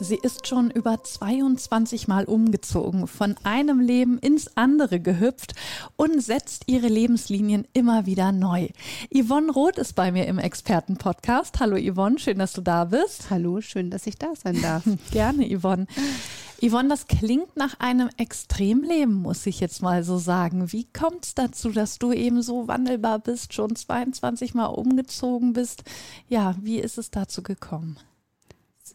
Sie 0.00 0.16
ist 0.16 0.48
schon 0.48 0.72
über 0.72 1.04
22 1.04 2.08
Mal 2.08 2.24
umgezogen, 2.24 3.06
von 3.06 3.36
einem 3.44 3.78
Leben 3.78 4.18
ins 4.18 4.56
andere 4.56 4.98
gehüpft 4.98 5.54
und 5.94 6.20
setzt 6.20 6.64
ihre 6.66 6.88
Lebenslinien 6.88 7.64
immer 7.74 8.04
wieder 8.04 8.32
neu. 8.32 8.68
Yvonne 9.14 9.52
Roth 9.52 9.78
ist 9.78 9.92
bei 9.92 10.10
mir 10.10 10.26
im 10.26 10.38
Expertenpodcast. 10.38 11.60
Hallo 11.60 11.76
Yvonne, 11.76 12.18
schön, 12.18 12.40
dass 12.40 12.54
du 12.54 12.60
da 12.60 12.86
bist. 12.86 13.30
Hallo, 13.30 13.60
schön, 13.60 13.90
dass 13.90 14.08
ich 14.08 14.16
da 14.16 14.34
sein 14.34 14.60
darf. 14.60 14.82
Gerne, 15.12 15.46
Yvonne. 15.46 15.86
Yvonne, 16.60 16.88
das 16.88 17.06
klingt 17.06 17.56
nach 17.56 17.78
einem 17.78 18.10
Extremleben, 18.16 19.14
muss 19.14 19.46
ich 19.46 19.60
jetzt 19.60 19.80
mal 19.80 20.02
so 20.02 20.18
sagen. 20.18 20.72
Wie 20.72 20.86
kommt 20.92 21.24
es 21.24 21.34
dazu, 21.36 21.70
dass 21.70 22.00
du 22.00 22.10
eben 22.10 22.42
so 22.42 22.66
wandelbar 22.66 23.20
bist, 23.20 23.54
schon 23.54 23.76
22 23.76 24.54
Mal 24.54 24.66
umgezogen 24.66 25.52
bist? 25.52 25.84
Ja, 26.28 26.56
wie 26.60 26.80
ist 26.80 26.98
es 26.98 27.12
dazu 27.12 27.44
gekommen? 27.44 27.96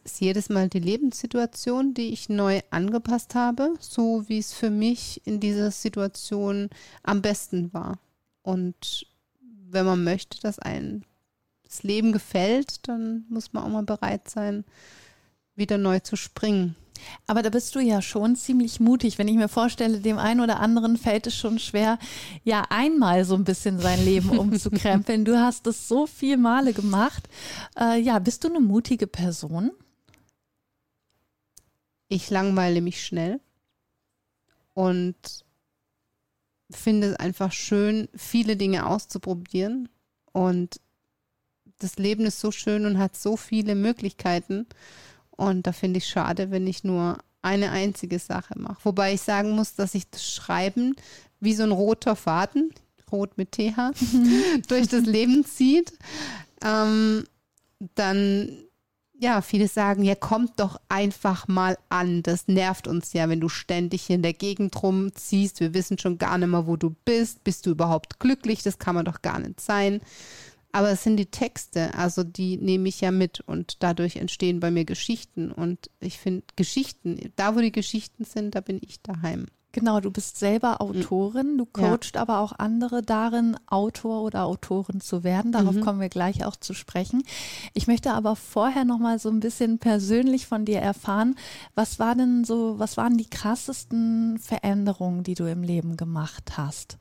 Ist 0.04 0.22
jedes 0.22 0.50
Mal 0.50 0.70
die 0.70 0.80
Lebenssituation, 0.80 1.94
die 1.94 2.10
ich 2.10 2.30
neu 2.30 2.62
angepasst 2.72 3.36
habe, 3.36 3.74
so 3.80 4.28
wie 4.28 4.40
es 4.40 4.54
für 4.54 4.70
mich 4.70 5.22
in 5.26 5.40
dieser 5.40 5.72
Situation 5.72 6.70
am 7.04 7.22
besten 7.22 7.74
war. 7.74 8.00
Und 8.42 9.06
wenn 9.42 9.86
man 9.86 10.04
möchte, 10.04 10.40
dass 10.42 10.60
einem 10.60 11.04
das 11.64 11.84
Leben 11.84 12.12
gefällt, 12.12 12.88
dann 12.88 13.26
muss 13.30 13.54
man 13.54 13.64
auch 13.64 13.70
mal 13.70 13.84
bereit 13.84 14.30
sein, 14.30 14.66
wieder 15.56 15.78
neu 15.78 16.00
zu 16.00 16.16
springen. 16.16 16.76
Aber 17.28 17.42
da 17.42 17.50
bist 17.50 17.76
du 17.76 17.80
ja 17.80 18.02
schon 18.02 18.36
ziemlich 18.36 18.80
mutig, 18.80 19.18
wenn 19.18 19.28
ich 19.28 19.36
mir 19.36 19.48
vorstelle, 19.48 20.00
dem 20.00 20.18
einen 20.18 20.42
oder 20.42 20.60
anderen 20.60 20.98
fällt 20.98 21.28
es 21.28 21.36
schon 21.36 21.60
schwer, 21.60 21.98
ja 22.44 22.66
einmal 22.70 23.24
so 23.26 23.36
ein 23.36 23.44
bisschen 23.44 23.80
sein 23.80 24.04
Leben 24.04 24.30
umzukrempeln. 24.38 25.26
du 25.26 25.40
hast 25.40 25.68
es 25.68 25.88
so 25.88 26.08
viele 26.08 26.38
Male 26.38 26.74
gemacht. 26.74 27.30
Äh, 27.80 28.02
ja, 28.02 28.20
bist 28.20 28.44
du 28.44 28.50
eine 28.50 28.60
mutige 28.60 29.08
Person? 29.08 29.72
Ich 32.10 32.30
langweile 32.30 32.82
mich 32.82 33.06
schnell 33.06 33.40
und 34.74 35.16
finde 36.72 37.12
es 37.12 37.16
einfach 37.16 37.52
schön, 37.52 38.10
viele 38.16 38.58
Dinge 38.58 38.86
auszuprobieren. 38.86 39.90
Und 40.32 40.82
das 41.80 41.98
Leben 41.98 42.26
ist 42.26 42.40
so 42.40 42.52
schön 42.52 42.86
und 42.86 42.98
hat 42.98 43.16
so 43.16 43.38
viele 43.38 43.76
Möglichkeiten. 43.76 44.68
Und 45.32 45.66
da 45.66 45.72
finde 45.72 46.00
ich 46.00 46.08
schade, 46.08 46.52
wenn 46.52 46.68
ich 46.68 46.84
nur 46.84 47.18
eine 47.42 47.72
einzige 47.72 48.20
Sache 48.20 48.60
mache. 48.60 48.84
Wobei 48.84 49.14
ich 49.14 49.22
sagen 49.22 49.52
muss, 49.52 49.76
dass 49.76 49.96
ich 49.96 50.10
das 50.10 50.30
Schreiben 50.30 50.96
wie 51.40 51.54
so 51.54 51.64
ein 51.64 51.72
roter 51.72 52.16
Faden, 52.16 52.74
rot 53.12 53.38
mit 53.38 53.54
TH, 53.54 53.94
durch 54.68 54.88
das 54.88 55.06
Leben 55.06 55.46
zieht. 55.46 55.94
Ähm, 56.64 57.24
dann 57.96 58.50
ja, 59.22 59.42
viele 59.42 59.68
sagen, 59.68 60.04
ja, 60.04 60.16
kommt 60.16 60.60
doch 60.62 60.80
einfach 60.88 61.48
mal 61.50 61.78
an. 61.90 62.24
Das 62.24 62.48
nervt 62.48 62.88
uns 62.88 63.12
ja, 63.12 63.28
wenn 63.28 63.42
du 63.42 63.50
ständig 63.50 64.04
hier 64.04 64.16
in 64.16 64.22
der 64.22 64.34
Gegend 64.34 64.82
rumziehst. 64.82 65.60
Wir 65.60 65.74
wissen 65.74 65.98
schon 65.98 66.18
gar 66.18 66.38
nicht 66.38 66.48
mehr, 66.48 66.68
wo 66.68 66.78
du 66.78 66.96
bist. 67.04 67.44
Bist 67.44 67.66
du 67.66 67.72
überhaupt 67.72 68.20
glücklich? 68.20 68.64
Das 68.64 68.80
kann 68.80 68.96
man 68.96 69.04
doch 69.04 69.22
gar 69.22 69.40
nicht 69.40 69.60
sein. 69.60 70.00
Aber 70.72 70.90
es 70.92 71.04
sind 71.04 71.18
die 71.18 71.26
Texte, 71.26 71.96
also 71.96 72.24
die 72.24 72.58
nehme 72.58 72.88
ich 72.90 73.02
ja 73.02 73.12
mit 73.12 73.42
und 73.42 73.84
dadurch 73.84 74.18
entstehen 74.18 74.60
bei 74.60 74.72
mir 74.72 74.86
Geschichten. 74.86 75.52
Und 75.52 75.90
ich 76.00 76.18
finde 76.18 76.44
Geschichten, 76.56 77.34
da 77.36 77.56
wo 77.56 77.60
die 77.60 77.72
Geschichten 77.72 78.24
sind, 78.24 78.56
da 78.56 78.62
bin 78.62 78.80
ich 78.82 79.02
daheim. 79.02 79.48
Genau, 79.72 80.00
du 80.00 80.10
bist 80.10 80.38
selber 80.38 80.72
mhm. 80.72 80.78
Autorin, 80.80 81.58
du 81.58 81.66
coachst 81.66 82.16
ja. 82.16 82.22
aber 82.22 82.40
auch 82.40 82.54
andere 82.58 83.04
darin, 83.04 83.56
Autor 83.68 84.24
oder 84.24 84.46
Autorin 84.46 85.00
zu 85.00 85.24
werden. 85.24 85.52
Darauf 85.52 85.76
mhm. 85.76 85.82
kommen 85.82 86.00
wir 86.00 86.10
gleich 86.10 86.44
auch 86.44 86.56
zu 86.56 86.74
sprechen. 86.74 87.24
Ich 87.74 87.86
möchte 87.86 88.14
aber 88.14 88.36
vorher 88.36 88.84
noch 88.84 88.98
mal 88.98 89.20
so 89.20 89.30
ein 89.30 89.40
bisschen 89.40 89.78
persönlich 89.78 90.48
von 90.48 90.66
dir 90.66 90.80
erfahren, 90.80 91.36
was 91.76 92.00
war 92.00 92.16
denn 92.16 92.46
so, 92.46 92.80
was 92.80 92.98
waren 92.98 93.18
die 93.18 93.30
krassesten 93.30 94.40
Veränderungen, 94.40 95.24
die 95.24 95.36
du 95.36 95.46
im 95.46 95.62
Leben 95.62 95.98
gemacht 95.98 96.58
hast? 96.58 96.98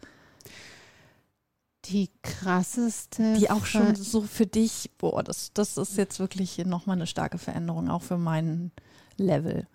Die 1.87 2.11
krasseste. 2.23 3.35
Die 3.39 3.51
auch 3.51 3.65
schon 3.65 3.95
so 3.95 4.21
für 4.21 4.47
dich, 4.47 4.91
boah, 4.99 5.23
das, 5.23 5.53
das 5.55 5.79
ist 5.79 5.97
jetzt 5.97 6.21
wirklich 6.21 6.59
nochmal 6.67 6.97
eine 6.97 7.07
starke 7.07 7.39
Veränderung, 7.39 7.89
auch 7.89 8.03
für 8.03 8.19
mein 8.19 8.73
Level. 9.17 9.67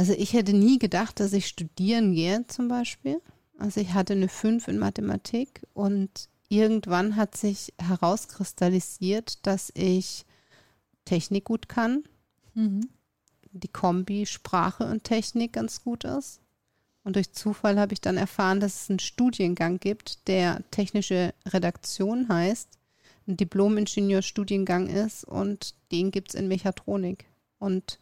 Also 0.00 0.14
ich 0.14 0.32
hätte 0.32 0.54
nie 0.54 0.78
gedacht, 0.78 1.20
dass 1.20 1.34
ich 1.34 1.46
studieren 1.46 2.14
gehe 2.14 2.46
zum 2.46 2.68
Beispiel. 2.68 3.20
Also 3.58 3.82
ich 3.82 3.92
hatte 3.92 4.14
eine 4.14 4.28
5 4.28 4.68
in 4.68 4.78
Mathematik 4.78 5.60
und 5.74 6.30
irgendwann 6.48 7.16
hat 7.16 7.36
sich 7.36 7.74
herauskristallisiert, 7.78 9.46
dass 9.46 9.70
ich 9.74 10.24
Technik 11.04 11.44
gut 11.44 11.68
kann. 11.68 12.04
Mhm. 12.54 12.88
Die 13.52 13.68
Kombi 13.68 14.24
Sprache 14.24 14.86
und 14.86 15.04
Technik 15.04 15.52
ganz 15.52 15.84
gut 15.84 16.04
ist. 16.04 16.40
Und 17.04 17.16
durch 17.16 17.34
Zufall 17.34 17.78
habe 17.78 17.92
ich 17.92 18.00
dann 18.00 18.16
erfahren, 18.16 18.58
dass 18.58 18.84
es 18.84 18.88
einen 18.88 19.00
Studiengang 19.00 19.80
gibt, 19.80 20.26
der 20.28 20.62
technische 20.70 21.34
Redaktion 21.46 22.30
heißt, 22.30 22.70
ein 23.28 23.36
Diplom-Ingenieur-Studiengang 23.36 24.86
ist 24.86 25.24
und 25.24 25.74
den 25.92 26.10
gibt 26.10 26.30
es 26.30 26.40
in 26.40 26.48
Mechatronik. 26.48 27.26
Und 27.60 28.00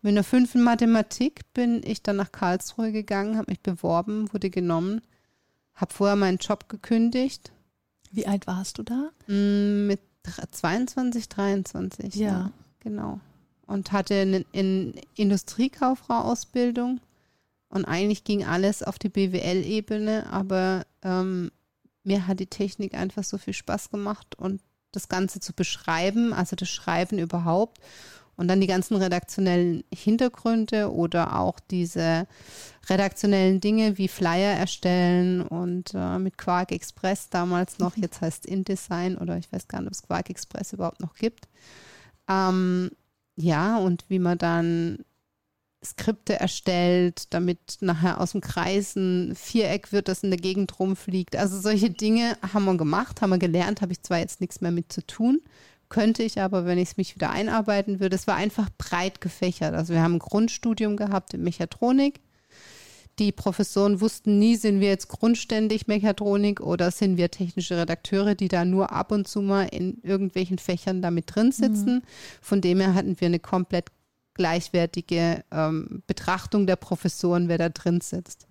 mit 0.00 0.12
einer 0.12 0.24
5 0.24 0.54
in 0.54 0.62
Mathematik 0.62 1.52
bin 1.52 1.82
ich 1.84 2.02
dann 2.02 2.16
nach 2.16 2.32
Karlsruhe 2.32 2.92
gegangen, 2.92 3.36
habe 3.36 3.50
mich 3.50 3.60
beworben, 3.60 4.32
wurde 4.32 4.48
genommen, 4.48 5.02
habe 5.74 5.92
vorher 5.92 6.16
meinen 6.16 6.38
Job 6.38 6.70
gekündigt. 6.70 7.52
Wie 8.10 8.26
alt 8.26 8.46
warst 8.46 8.78
du 8.78 8.82
da? 8.82 9.10
Mm, 9.26 9.86
mit 9.86 10.00
22, 10.50 11.28
23. 11.28 12.14
Ja. 12.14 12.28
ja 12.28 12.52
genau. 12.80 13.20
Und 13.66 13.92
hatte 13.92 14.14
eine 14.14 14.44
in 14.52 14.94
Industriekauffrau-Ausbildung. 15.16 17.00
Und 17.68 17.84
eigentlich 17.84 18.24
ging 18.24 18.44
alles 18.44 18.82
auf 18.82 18.98
die 18.98 19.10
BWL-Ebene, 19.10 20.26
aber 20.30 20.84
ähm, 21.02 21.52
mir 22.02 22.26
hat 22.26 22.40
die 22.40 22.46
Technik 22.46 22.94
einfach 22.94 23.22
so 23.22 23.38
viel 23.38 23.54
Spaß 23.54 23.90
gemacht 23.90 24.34
und 24.36 24.60
das 24.92 25.08
Ganze 25.08 25.38
zu 25.38 25.52
beschreiben, 25.52 26.32
also 26.32 26.56
das 26.56 26.68
Schreiben 26.68 27.18
überhaupt 27.18 27.78
und 28.40 28.48
dann 28.48 28.62
die 28.62 28.66
ganzen 28.66 28.96
redaktionellen 28.96 29.84
Hintergründe 29.94 30.90
oder 30.90 31.38
auch 31.38 31.60
diese 31.60 32.26
redaktionellen 32.88 33.60
Dinge 33.60 33.98
wie 33.98 34.08
Flyer 34.08 34.54
erstellen 34.54 35.42
und 35.42 35.92
äh, 35.92 36.18
mit 36.18 36.38
Quark 36.38 36.72
Express 36.72 37.28
damals 37.28 37.78
noch, 37.78 37.98
jetzt 37.98 38.22
heißt 38.22 38.46
InDesign 38.46 39.18
oder 39.18 39.36
ich 39.36 39.52
weiß 39.52 39.68
gar 39.68 39.80
nicht, 39.80 39.88
ob 39.88 39.92
es 39.92 40.02
Quark 40.02 40.30
Express 40.30 40.72
überhaupt 40.72 41.00
noch 41.00 41.16
gibt. 41.16 41.48
Ähm, 42.30 42.90
ja, 43.36 43.76
und 43.76 44.06
wie 44.08 44.18
man 44.18 44.38
dann 44.38 45.04
Skripte 45.84 46.40
erstellt, 46.40 47.34
damit 47.34 47.76
nachher 47.80 48.22
aus 48.22 48.32
dem 48.32 48.40
Kreis 48.40 48.96
ein 48.96 49.34
Viereck 49.34 49.92
wird, 49.92 50.08
das 50.08 50.22
in 50.22 50.30
der 50.30 50.40
Gegend 50.40 50.78
rumfliegt. 50.78 51.36
Also 51.36 51.60
solche 51.60 51.90
Dinge 51.90 52.38
haben 52.54 52.64
wir 52.64 52.76
gemacht, 52.78 53.20
haben 53.20 53.30
wir 53.30 53.38
gelernt, 53.38 53.82
habe 53.82 53.92
ich 53.92 54.02
zwar 54.02 54.18
jetzt 54.18 54.40
nichts 54.40 54.62
mehr 54.62 54.70
mit 54.70 54.90
zu 54.90 55.06
tun, 55.06 55.42
könnte 55.90 56.22
ich 56.22 56.40
aber, 56.40 56.64
wenn 56.64 56.78
ich 56.78 56.90
es 56.90 56.96
mich 56.96 57.14
wieder 57.14 57.30
einarbeiten 57.30 58.00
würde. 58.00 58.16
Es 58.16 58.26
war 58.26 58.36
einfach 58.36 58.70
breit 58.78 59.20
gefächert. 59.20 59.74
Also 59.74 59.92
wir 59.92 60.02
haben 60.02 60.14
ein 60.14 60.20
Grundstudium 60.20 60.96
gehabt 60.96 61.34
in 61.34 61.42
Mechatronik. 61.42 62.20
Die 63.18 63.32
Professoren 63.32 64.00
wussten 64.00 64.38
nie, 64.38 64.56
sind 64.56 64.80
wir 64.80 64.88
jetzt 64.88 65.08
grundständig 65.08 65.88
Mechatronik 65.88 66.60
oder 66.60 66.90
sind 66.90 67.18
wir 67.18 67.30
technische 67.30 67.76
Redakteure, 67.76 68.34
die 68.34 68.48
da 68.48 68.64
nur 68.64 68.92
ab 68.92 69.12
und 69.12 69.28
zu 69.28 69.42
mal 69.42 69.64
in 69.64 70.00
irgendwelchen 70.02 70.58
Fächern 70.58 71.02
damit 71.02 71.34
drin 71.34 71.52
sitzen. 71.52 71.96
Mhm. 71.96 72.02
Von 72.40 72.60
dem 72.62 72.80
her 72.80 72.94
hatten 72.94 73.20
wir 73.20 73.26
eine 73.26 73.40
komplett 73.40 73.88
gleichwertige 74.32 75.44
ähm, 75.50 76.02
Betrachtung 76.06 76.66
der 76.66 76.76
Professoren, 76.76 77.48
wer 77.48 77.58
da 77.58 77.68
drin 77.68 78.00
sitzt 78.00 78.49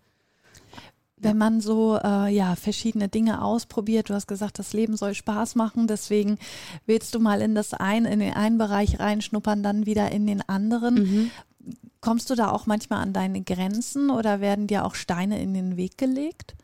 wenn 1.21 1.37
man 1.37 1.61
so 1.61 1.97
äh, 2.01 2.33
ja 2.33 2.55
verschiedene 2.55 3.09
Dinge 3.09 3.43
ausprobiert. 3.43 4.09
Du 4.09 4.13
hast 4.13 4.27
gesagt, 4.27 4.59
das 4.59 4.73
Leben 4.73 4.97
soll 4.97 5.13
Spaß 5.13 5.55
machen, 5.55 5.87
deswegen 5.87 6.37
willst 6.85 7.13
du 7.13 7.19
mal 7.19 7.41
in 7.41 7.55
das 7.55 7.73
ein 7.73 8.05
in 8.05 8.19
den 8.19 8.33
einen 8.33 8.57
Bereich 8.57 8.99
reinschnuppern, 8.99 9.63
dann 9.63 9.85
wieder 9.85 10.11
in 10.11 10.27
den 10.27 10.47
anderen. 10.47 10.95
Mhm. 10.95 11.31
Kommst 12.01 12.29
du 12.29 12.35
da 12.35 12.51
auch 12.51 12.65
manchmal 12.65 13.01
an 13.01 13.13
deine 13.13 13.41
Grenzen 13.41 14.09
oder 14.09 14.39
werden 14.39 14.67
dir 14.67 14.85
auch 14.85 14.95
Steine 14.95 15.41
in 15.41 15.53
den 15.53 15.75
Weg 15.75 15.97
gelegt? 15.97 16.55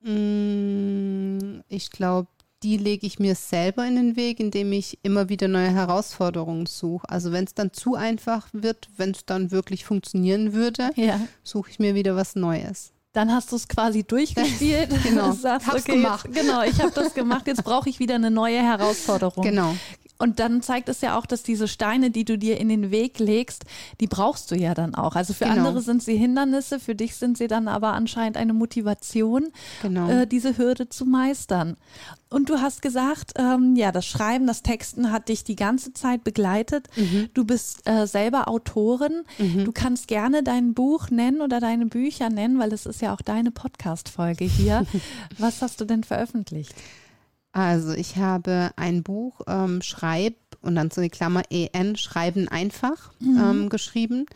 Mm, 0.00 1.60
ich 1.68 1.90
glaube, 1.90 2.28
die 2.62 2.76
lege 2.76 3.06
ich 3.06 3.20
mir 3.20 3.36
selber 3.36 3.86
in 3.86 3.94
den 3.94 4.16
Weg, 4.16 4.40
indem 4.40 4.72
ich 4.72 4.98
immer 5.02 5.28
wieder 5.28 5.46
neue 5.46 5.70
Herausforderungen 5.70 6.66
suche. 6.66 7.08
Also 7.08 7.30
wenn 7.30 7.44
es 7.44 7.54
dann 7.54 7.72
zu 7.72 7.94
einfach 7.94 8.48
wird, 8.52 8.88
wenn 8.96 9.12
es 9.12 9.24
dann 9.24 9.52
wirklich 9.52 9.84
funktionieren 9.84 10.52
würde, 10.52 10.90
ja. 10.96 11.20
suche 11.44 11.70
ich 11.70 11.78
mir 11.78 11.94
wieder 11.94 12.16
was 12.16 12.34
Neues. 12.34 12.92
Dann 13.12 13.32
hast 13.32 13.52
du 13.52 13.56
es 13.56 13.68
quasi 13.68 14.04
durchgespielt. 14.04 14.90
genau. 15.02 15.32
Sagst, 15.38 15.66
Hab's 15.66 15.82
okay, 15.82 15.92
gemacht. 15.92 16.26
Jetzt, 16.26 16.40
genau, 16.40 16.62
ich 16.62 16.80
habe 16.80 16.92
das 16.92 17.14
gemacht, 17.14 17.46
jetzt 17.46 17.64
brauche 17.64 17.88
ich 17.88 17.98
wieder 17.98 18.14
eine 18.14 18.30
neue 18.30 18.62
Herausforderung. 18.62 19.42
Genau. 19.42 19.74
Und 20.18 20.40
dann 20.40 20.62
zeigt 20.62 20.88
es 20.88 21.00
ja 21.00 21.16
auch, 21.16 21.26
dass 21.26 21.42
diese 21.44 21.68
Steine, 21.68 22.10
die 22.10 22.24
du 22.24 22.36
dir 22.36 22.58
in 22.58 22.68
den 22.68 22.90
Weg 22.90 23.20
legst, 23.20 23.64
die 24.00 24.08
brauchst 24.08 24.50
du 24.50 24.56
ja 24.56 24.74
dann 24.74 24.94
auch. 24.96 25.14
Also 25.14 25.32
für 25.32 25.44
Genau. 25.44 25.56
andere 25.68 25.80
sind 25.80 26.02
sie 26.02 26.16
Hindernisse, 26.16 26.80
für 26.80 26.96
dich 26.96 27.14
sind 27.16 27.38
sie 27.38 27.46
dann 27.46 27.68
aber 27.68 27.92
anscheinend 27.92 28.36
eine 28.36 28.52
Motivation, 28.52 29.46
Genau. 29.82 30.08
äh, 30.10 30.26
diese 30.26 30.58
Hürde 30.58 30.88
zu 30.88 31.06
meistern. 31.06 31.76
Und 32.30 32.50
du 32.50 32.60
hast 32.60 32.82
gesagt, 32.82 33.32
ähm, 33.36 33.74
ja, 33.76 33.92
das 33.92 34.06
Schreiben, 34.06 34.46
das 34.46 34.62
Texten 34.62 35.12
hat 35.12 35.28
dich 35.28 35.44
die 35.44 35.56
ganze 35.56 35.92
Zeit 35.94 36.24
begleitet. 36.24 36.88
Mhm. 36.96 37.28
Du 37.32 37.44
bist 37.44 37.88
äh, 37.88 38.06
selber 38.06 38.48
Autorin. 38.48 39.22
Du 39.38 39.72
kannst 39.72 40.08
gerne 40.08 40.42
dein 40.42 40.74
Buch 40.74 41.10
nennen 41.10 41.40
oder 41.40 41.60
deine 41.60 41.86
Bücher 41.86 42.28
nennen, 42.28 42.58
weil 42.58 42.72
es 42.72 42.84
ist 42.86 43.00
ja 43.00 43.14
auch 43.14 43.22
deine 43.22 43.50
Podcast-Folge 43.50 44.44
hier. 44.44 44.84
Was 45.38 45.62
hast 45.62 45.80
du 45.80 45.84
denn 45.84 46.02
veröffentlicht? 46.04 46.74
Also 47.52 47.92
ich 47.92 48.16
habe 48.16 48.70
ein 48.76 49.02
Buch 49.02 49.40
ähm, 49.46 49.82
Schreib 49.82 50.36
und 50.60 50.74
dann 50.74 50.90
so 50.90 51.00
eine 51.00 51.10
Klammer 51.10 51.42
EN, 51.50 51.96
Schreiben 51.96 52.48
einfach 52.48 53.12
ähm, 53.20 53.68
geschrieben. 53.68 54.26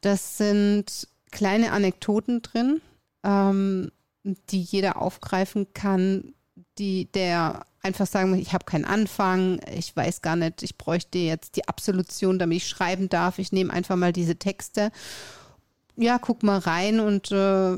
Das 0.00 0.38
sind 0.38 1.08
kleine 1.30 1.72
Anekdoten 1.72 2.42
drin, 2.42 2.80
ähm, 3.22 3.90
die 4.22 4.60
jeder 4.60 5.00
aufgreifen 5.00 5.72
kann, 5.74 6.34
die 6.78 7.06
der 7.12 7.66
einfach 7.82 8.06
sagen 8.06 8.32
will, 8.32 8.40
ich 8.40 8.54
habe 8.54 8.64
keinen 8.64 8.86
Anfang, 8.86 9.60
ich 9.72 9.94
weiß 9.94 10.22
gar 10.22 10.36
nicht, 10.36 10.62
ich 10.62 10.78
bräuchte 10.78 11.18
jetzt 11.18 11.56
die 11.56 11.68
Absolution, 11.68 12.38
damit 12.38 12.58
ich 12.58 12.68
schreiben 12.68 13.08
darf. 13.08 13.38
Ich 13.38 13.52
nehme 13.52 13.72
einfach 13.72 13.96
mal 13.96 14.12
diese 14.12 14.36
Texte. 14.36 14.90
Ja, 15.96 16.18
guck 16.18 16.42
mal 16.42 16.58
rein 16.58 17.00
und 17.00 17.30
äh, 17.30 17.76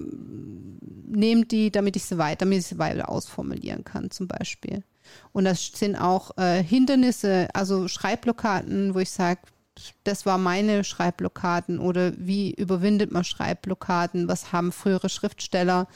nehme 1.06 1.44
die, 1.44 1.70
damit 1.70 1.96
ich 1.96 2.04
sie 2.04 2.18
weiter, 2.18 2.44
damit 2.46 2.58
ich 2.58 2.66
sie 2.66 2.78
weiter 2.78 3.08
ausformulieren 3.08 3.84
kann, 3.84 4.10
zum 4.10 4.26
Beispiel. 4.26 4.82
Und 5.32 5.44
das 5.44 5.66
sind 5.66 5.96
auch 5.96 6.36
äh, 6.38 6.62
Hindernisse, 6.62 7.48
also 7.52 7.88
Schreibblockaden, 7.88 8.94
wo 8.94 8.98
ich 8.98 9.10
sage, 9.10 9.40
das 10.04 10.24
war 10.24 10.38
meine 10.38 10.84
Schreibblockaden 10.84 11.78
oder 11.78 12.12
wie 12.16 12.52
überwindet 12.52 13.12
man 13.12 13.24
Schreibblockaden? 13.24 14.26
Was 14.28 14.52
haben 14.52 14.72
frühere 14.72 15.08
Schriftsteller 15.08 15.86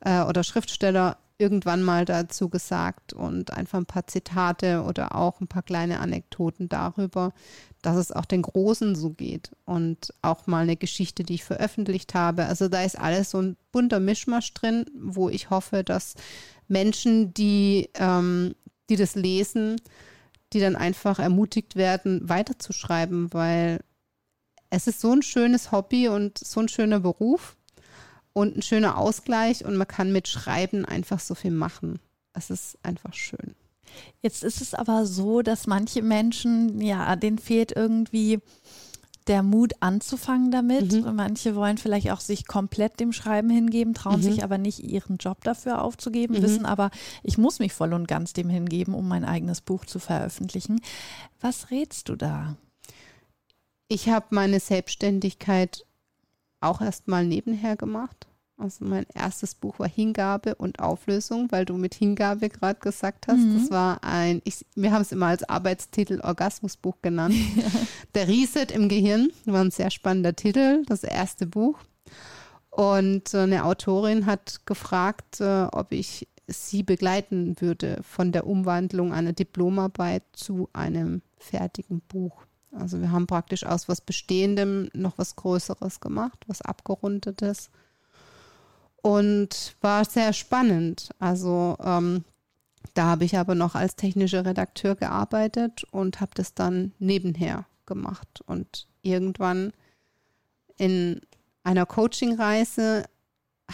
äh, 0.00 0.22
oder 0.22 0.44
Schriftsteller 0.44 1.18
irgendwann 1.38 1.82
mal 1.82 2.04
dazu 2.04 2.48
gesagt 2.48 3.12
und 3.12 3.52
einfach 3.52 3.78
ein 3.78 3.86
paar 3.86 4.06
Zitate 4.08 4.82
oder 4.82 5.14
auch 5.14 5.40
ein 5.40 5.46
paar 5.46 5.62
kleine 5.62 6.00
Anekdoten 6.00 6.68
darüber, 6.68 7.32
dass 7.80 7.96
es 7.96 8.10
auch 8.10 8.24
den 8.24 8.42
Großen 8.42 8.96
so 8.96 9.10
geht 9.10 9.52
und 9.64 10.12
auch 10.20 10.48
mal 10.48 10.62
eine 10.62 10.76
Geschichte, 10.76 11.22
die 11.22 11.34
ich 11.34 11.44
veröffentlicht 11.44 12.14
habe. 12.14 12.46
Also 12.46 12.68
da 12.68 12.82
ist 12.82 12.98
alles 12.98 13.30
so 13.30 13.40
ein 13.40 13.56
bunter 13.70 14.00
Mischmasch 14.00 14.52
drin, 14.52 14.84
wo 14.94 15.28
ich 15.28 15.50
hoffe, 15.50 15.84
dass 15.84 16.14
Menschen, 16.66 17.32
die, 17.34 17.88
ähm, 17.94 18.56
die 18.90 18.96
das 18.96 19.14
lesen, 19.14 19.80
die 20.52 20.60
dann 20.60 20.74
einfach 20.74 21.20
ermutigt 21.20 21.76
werden, 21.76 22.28
weiterzuschreiben, 22.28 23.32
weil 23.32 23.80
es 24.70 24.88
ist 24.88 25.00
so 25.00 25.12
ein 25.12 25.22
schönes 25.22 25.70
Hobby 25.70 26.08
und 26.08 26.38
so 26.38 26.60
ein 26.60 26.68
schöner 26.68 27.00
Beruf 27.00 27.57
und 28.38 28.56
ein 28.56 28.62
schöner 28.62 28.96
Ausgleich 28.98 29.64
und 29.64 29.76
man 29.76 29.88
kann 29.88 30.12
mit 30.12 30.28
Schreiben 30.28 30.84
einfach 30.84 31.20
so 31.20 31.34
viel 31.34 31.50
machen. 31.50 31.98
Es 32.32 32.50
ist 32.50 32.78
einfach 32.82 33.14
schön. 33.14 33.54
Jetzt 34.22 34.44
ist 34.44 34.60
es 34.60 34.74
aber 34.74 35.06
so, 35.06 35.42
dass 35.42 35.66
manche 35.66 36.02
Menschen, 36.02 36.80
ja, 36.80 37.16
denen 37.16 37.38
fehlt 37.38 37.72
irgendwie 37.72 38.40
der 39.26 39.42
Mut 39.42 39.74
anzufangen 39.80 40.50
damit. 40.50 40.92
Mhm. 40.92 41.14
Manche 41.14 41.54
wollen 41.54 41.78
vielleicht 41.78 42.10
auch 42.10 42.20
sich 42.20 42.46
komplett 42.46 42.98
dem 43.00 43.12
Schreiben 43.12 43.50
hingeben, 43.50 43.92
trauen 43.94 44.20
Mhm. 44.20 44.22
sich 44.24 44.44
aber 44.44 44.56
nicht, 44.56 44.82
ihren 44.82 45.16
Job 45.18 45.44
dafür 45.44 45.82
aufzugeben, 45.82 46.36
Mhm. 46.38 46.42
wissen 46.42 46.66
aber, 46.66 46.90
ich 47.22 47.36
muss 47.38 47.58
mich 47.58 47.72
voll 47.72 47.92
und 47.92 48.08
ganz 48.08 48.32
dem 48.32 48.48
hingeben, 48.48 48.94
um 48.94 49.06
mein 49.06 49.24
eigenes 49.24 49.60
Buch 49.60 49.84
zu 49.84 49.98
veröffentlichen. 49.98 50.80
Was 51.40 51.70
rätst 51.70 52.08
du 52.08 52.16
da? 52.16 52.56
Ich 53.88 54.08
habe 54.08 54.26
meine 54.30 54.60
Selbstständigkeit 54.60 55.84
auch 56.60 56.80
erstmal 56.80 57.24
nebenher 57.26 57.76
gemacht. 57.76 58.27
Also 58.58 58.84
mein 58.84 59.06
erstes 59.14 59.54
Buch 59.54 59.78
war 59.78 59.88
Hingabe 59.88 60.56
und 60.56 60.80
Auflösung, 60.80 61.50
weil 61.52 61.64
du 61.64 61.74
mit 61.74 61.94
Hingabe 61.94 62.48
gerade 62.48 62.80
gesagt 62.80 63.28
hast. 63.28 63.38
Mhm. 63.38 63.56
Das 63.56 63.70
war 63.70 64.02
ein, 64.02 64.42
ich, 64.44 64.66
wir 64.74 64.90
haben 64.90 65.02
es 65.02 65.12
immer 65.12 65.26
als 65.26 65.48
Arbeitstitel 65.48 66.20
Orgasmusbuch 66.20 66.96
genannt. 67.00 67.36
Der 68.16 68.26
Reset 68.26 68.66
im 68.74 68.88
Gehirn 68.88 69.30
war 69.44 69.60
ein 69.60 69.70
sehr 69.70 69.90
spannender 69.90 70.34
Titel, 70.34 70.82
das 70.86 71.04
erste 71.04 71.46
Buch. 71.46 71.78
Und 72.70 73.32
eine 73.32 73.64
Autorin 73.64 74.26
hat 74.26 74.66
gefragt, 74.66 75.40
äh, 75.40 75.68
ob 75.70 75.92
ich 75.92 76.26
sie 76.48 76.82
begleiten 76.82 77.60
würde 77.60 78.00
von 78.02 78.32
der 78.32 78.46
Umwandlung 78.46 79.12
einer 79.12 79.34
Diplomarbeit 79.34 80.24
zu 80.32 80.68
einem 80.72 81.22
fertigen 81.36 82.00
Buch. 82.00 82.44
Also 82.72 83.00
wir 83.00 83.12
haben 83.12 83.26
praktisch 83.26 83.64
aus 83.64 83.88
was 83.88 84.00
Bestehendem 84.00 84.88
noch 84.94 85.16
was 85.16 85.36
Größeres 85.36 86.00
gemacht, 86.00 86.44
was 86.46 86.62
Abgerundetes. 86.62 87.70
Und 89.02 89.76
war 89.80 90.04
sehr 90.04 90.32
spannend. 90.32 91.10
Also 91.18 91.76
ähm, 91.82 92.24
da 92.94 93.04
habe 93.06 93.24
ich 93.24 93.38
aber 93.38 93.54
noch 93.54 93.74
als 93.74 93.96
technischer 93.96 94.44
Redakteur 94.44 94.96
gearbeitet 94.96 95.84
und 95.90 96.20
habe 96.20 96.32
das 96.34 96.54
dann 96.54 96.92
nebenher 96.98 97.66
gemacht. 97.86 98.40
Und 98.46 98.86
irgendwann 99.02 99.72
in 100.76 101.20
einer 101.64 101.86
Coachingreise 101.86 103.04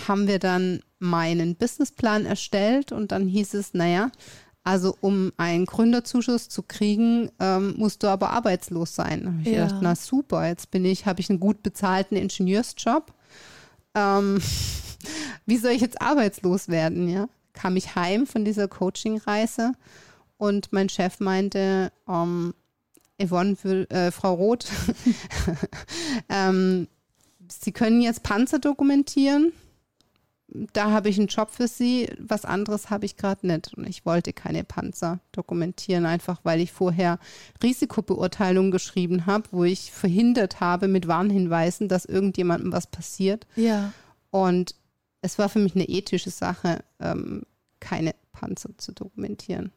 haben 0.07 0.27
wir 0.27 0.39
dann 0.39 0.81
meinen 0.99 1.55
Businessplan 1.57 2.27
erstellt 2.27 2.93
und 2.93 3.13
dann 3.13 3.27
hieß 3.29 3.55
es, 3.55 3.75
naja, 3.75 4.11
also 4.63 4.97
um 5.01 5.33
einen 5.37 5.67
Gründerzuschuss 5.67 6.49
zu 6.49 6.63
kriegen, 6.63 7.31
ähm, 7.39 7.75
musst 7.77 8.03
du 8.03 8.09
aber 8.09 8.31
arbeitslos 8.31 8.95
sein. 8.95 9.23
Da 9.23 9.31
habe 9.31 9.41
ich 9.43 9.49
Ja. 9.49 9.65
gedacht, 9.67 9.83
na 9.83 9.95
super, 9.95 10.47
jetzt 10.49 10.71
bin 10.71 10.85
ich, 10.85 11.07
habe 11.07 11.21
ich 11.21 11.29
einen 11.29 11.39
gut 11.41 11.63
bezahlten 11.63 12.17
Ingenieursjob. 12.17 13.13
Ähm, 13.95 14.41
wie 15.47 15.57
soll 15.57 15.73
ich 15.73 15.81
jetzt 15.81 16.01
arbeitslos 16.01 16.69
werden, 16.69 17.09
ja? 17.09 17.29
Kam 17.53 17.77
ich 17.77 17.95
heim 17.95 18.27
von 18.27 18.45
dieser 18.45 18.67
Coachingreise 18.67 19.73
und 20.39 20.73
mein 20.73 20.89
Chef 20.89 21.21
meinte, 21.21 21.93
ähm, 22.09 22.53
Yvonne, 23.23 23.57
äh, 23.91 24.11
Frau 24.11 24.35
Roth, 24.35 24.67
ähm, 26.29 26.89
Sie 27.49 27.73
können 27.73 28.01
jetzt 28.01 28.23
Panzer 28.23 28.59
dokumentieren. 28.59 29.53
Da 30.73 30.93
habe 30.93 31.09
ich 31.09 31.19
einen 31.19 31.27
Job 31.27 31.51
für 31.51 31.67
Sie. 31.67 32.09
Was 32.19 32.45
anderes 32.45 32.89
habe 32.89 33.07
ich 33.07 33.17
gerade 33.17 33.47
nicht. 33.47 33.75
Und 33.75 33.89
ich 33.89 34.07
wollte 34.07 34.33
keine 34.33 34.63
Panzer 34.63 35.19
dokumentieren, 35.33 36.07
einfach 36.07 36.41
weil 36.45 36.61
ich 36.61 36.71
vorher 36.71 37.19
Risikobeurteilungen 37.63 38.71
geschrieben 38.71 39.27
habe, 39.27 39.49
wo 39.51 39.65
ich 39.65 39.91
verhindert 39.91 40.61
habe 40.61 40.87
mit 40.87 41.09
Warnhinweisen, 41.09 41.89
dass 41.89 42.05
irgendjemandem 42.05 42.73
was 42.73 42.87
passiert. 42.87 43.47
Ja. 43.57 43.93
Und 44.31 44.77
es 45.23 45.39
war 45.39 45.49
für 45.49 45.59
mich 45.59 45.75
eine 45.75 45.89
ethische 45.89 46.31
Sache, 46.31 46.85
ähm, 47.01 47.43
keine 47.81 48.15
Panzer 48.33 48.71
zu 48.79 48.93
dokumentieren. 48.93 49.73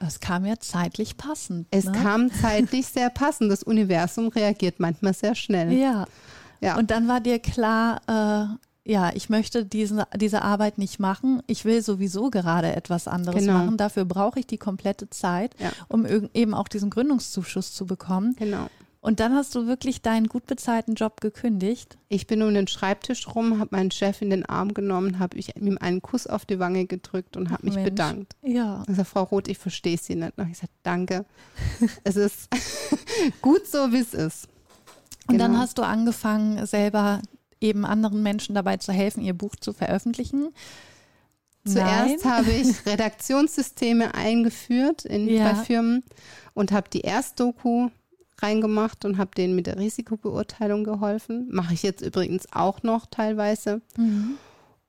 Das 0.00 0.20
kam 0.20 0.46
ja 0.46 0.58
zeitlich 0.58 1.16
passend. 1.16 1.66
Es 1.70 1.84
ne? 1.84 1.92
kam 1.92 2.30
zeitlich 2.40 2.86
sehr 2.86 3.10
passend. 3.10 3.50
Das 3.50 3.62
Universum 3.62 4.28
reagiert 4.28 4.80
manchmal 4.80 5.12
sehr 5.12 5.34
schnell. 5.34 5.72
Ja. 5.72 6.06
Ja. 6.60 6.78
Und 6.78 6.90
dann 6.90 7.06
war 7.08 7.20
dir 7.20 7.38
klar, 7.38 8.00
äh, 8.06 8.66
ja, 8.86 9.10
ich 9.14 9.28
möchte 9.28 9.64
diese, 9.64 10.06
diese 10.16 10.42
Arbeit 10.42 10.78
nicht 10.78 11.00
machen. 11.00 11.42
Ich 11.48 11.64
will 11.64 11.82
sowieso 11.82 12.30
gerade 12.30 12.74
etwas 12.74 13.08
anderes 13.08 13.40
Genau. 13.40 13.54
machen. 13.54 13.76
Dafür 13.76 14.04
brauche 14.04 14.38
ich 14.38 14.46
die 14.46 14.58
komplette 14.58 15.10
Zeit, 15.10 15.54
Ja. 15.58 15.72
um 15.88 16.06
eben 16.06 16.54
auch 16.54 16.68
diesen 16.68 16.90
Gründungszuschuss 16.90 17.74
zu 17.74 17.84
bekommen. 17.86 18.36
Genau. 18.38 18.68
Und 19.00 19.20
dann 19.20 19.34
hast 19.34 19.54
du 19.54 19.66
wirklich 19.68 20.02
deinen 20.02 20.26
gut 20.26 20.46
bezahlten 20.46 20.94
Job 20.94 21.20
gekündigt. 21.20 21.96
Ich 22.08 22.26
bin 22.26 22.42
um 22.42 22.52
den 22.54 22.66
Schreibtisch 22.66 23.28
rum, 23.34 23.60
habe 23.60 23.68
meinen 23.76 23.92
Chef 23.92 24.20
in 24.20 24.30
den 24.30 24.44
Arm 24.46 24.74
genommen, 24.74 25.20
habe 25.20 25.36
ich 25.38 25.54
ihm 25.56 25.78
einen 25.80 26.02
Kuss 26.02 26.26
auf 26.26 26.44
die 26.44 26.58
Wange 26.58 26.86
gedrückt 26.86 27.36
und 27.36 27.50
habe 27.50 27.66
mich 27.66 27.74
Mensch. 27.76 27.90
bedankt. 27.90 28.34
Ja. 28.42 28.82
Also 28.88 29.04
Frau 29.04 29.22
Roth, 29.22 29.46
ich 29.46 29.58
verstehe 29.58 29.96
Sie 29.96 30.16
nicht. 30.16 30.36
Und 30.36 30.46
ich 30.46 30.54
gesagt, 30.54 30.72
danke. 30.82 31.24
es 32.02 32.16
ist 32.16 32.48
gut 33.42 33.66
so, 33.66 33.92
wie 33.92 33.98
es 34.00 34.12
ist. 34.14 34.48
Und 35.28 35.38
dann 35.38 35.52
Genau. 35.52 35.62
hast 35.62 35.78
du 35.78 35.82
angefangen, 35.82 36.66
selber 36.66 37.20
eben 37.66 37.84
anderen 37.84 38.22
Menschen 38.22 38.54
dabei 38.54 38.76
zu 38.78 38.92
helfen, 38.92 39.22
ihr 39.22 39.34
Buch 39.34 39.56
zu 39.56 39.72
veröffentlichen. 39.72 40.48
Zuerst 41.66 42.24
Nein. 42.24 42.32
habe 42.32 42.50
ich 42.52 42.86
Redaktionssysteme 42.86 44.14
eingeführt 44.14 45.04
in, 45.04 45.28
Ja. 45.28 45.50
bei 45.52 45.54
Firmen 45.56 46.04
und 46.54 46.72
habe 46.72 46.88
die 46.90 47.00
Erstdoku 47.00 47.90
reingemacht 48.38 49.04
und 49.04 49.18
habe 49.18 49.30
denen 49.36 49.56
mit 49.56 49.66
der 49.66 49.78
Risikobeurteilung 49.78 50.84
geholfen. 50.84 51.48
Mache 51.50 51.74
ich 51.74 51.82
jetzt 51.82 52.02
übrigens 52.02 52.46
auch 52.52 52.82
noch 52.82 53.06
teilweise. 53.06 53.80
Mhm. 53.96 54.34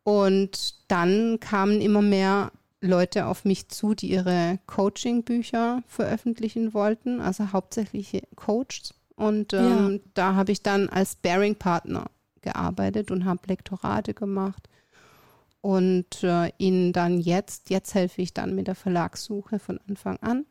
Und 0.03 0.75
dann 0.87 1.39
kamen 1.39 1.81
immer 1.81 2.01
mehr 2.01 2.51
Leute 2.79 3.25
auf 3.25 3.43
mich 3.43 3.69
zu, 3.69 3.95
die 3.95 4.11
ihre 4.11 4.59
Coaching-Bücher 4.67 5.81
veröffentlichen 5.87 6.73
wollten, 6.73 7.19
also 7.21 7.51
hauptsächlich 7.51 8.21
Coaches. 8.35 8.93
Und 9.15 9.53
ähm, 9.53 10.01
da 10.13 10.35
habe 10.35 10.51
ich 10.51 10.61
dann 10.61 10.89
als 10.89 11.15
Bearing-Partner 11.15 12.05
gearbeitet 12.47 13.11
und 13.11 13.25
habe 13.25 13.47
Lektorate 13.47 14.13
gemacht 14.13 14.69
und 15.61 16.23
äh, 16.23 16.51
ihnen 16.57 16.93
dann 16.93 17.19
jetzt, 17.19 17.69
jetzt 17.69 17.93
helfe 17.93 18.21
ich 18.21 18.33
dann 18.33 18.55
mit 18.55 18.67
der 18.67 18.75
Verlagssuche 18.75 19.59
von 19.59 19.79
Anfang 19.87 20.17
an. 20.21 20.45